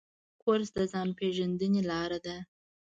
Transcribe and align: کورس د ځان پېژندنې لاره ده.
کورس 0.43 0.69
د 0.77 0.79
ځان 0.91 1.07
پېژندنې 1.19 1.81
لاره 1.89 2.19
ده. 2.25 2.37